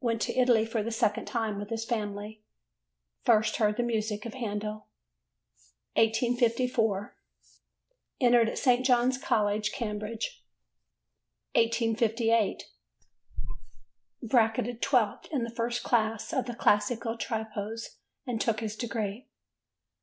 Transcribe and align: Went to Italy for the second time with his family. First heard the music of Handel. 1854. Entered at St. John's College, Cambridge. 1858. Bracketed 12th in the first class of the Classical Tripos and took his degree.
Went 0.00 0.22
to 0.22 0.34
Italy 0.34 0.64
for 0.64 0.82
the 0.82 0.90
second 0.90 1.26
time 1.26 1.58
with 1.58 1.68
his 1.68 1.84
family. 1.84 2.42
First 3.26 3.56
heard 3.56 3.76
the 3.76 3.82
music 3.82 4.24
of 4.24 4.32
Handel. 4.32 4.86
1854. 5.96 7.14
Entered 8.22 8.48
at 8.48 8.56
St. 8.58 8.86
John's 8.86 9.18
College, 9.18 9.70
Cambridge. 9.72 10.42
1858. 11.52 12.70
Bracketed 14.22 14.80
12th 14.80 15.28
in 15.30 15.44
the 15.44 15.50
first 15.54 15.82
class 15.82 16.32
of 16.32 16.46
the 16.46 16.54
Classical 16.54 17.18
Tripos 17.18 17.98
and 18.26 18.40
took 18.40 18.60
his 18.60 18.74
degree. 18.76 19.28